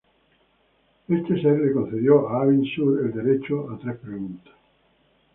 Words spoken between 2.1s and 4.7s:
a Abin Sur el derecho a tres preguntas.